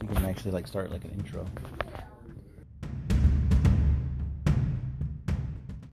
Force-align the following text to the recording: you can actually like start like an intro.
you 0.00 0.08
can 0.08 0.24
actually 0.24 0.52
like 0.52 0.66
start 0.66 0.90
like 0.90 1.04
an 1.04 1.10
intro. 1.10 1.46